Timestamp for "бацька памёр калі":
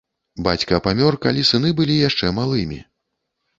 0.45-1.45